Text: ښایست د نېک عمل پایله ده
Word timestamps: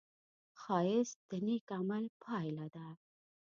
ښایست 0.61 1.17
د 1.29 1.31
نېک 1.45 1.67
عمل 1.77 2.03
پایله 2.23 2.67
ده 2.75 2.87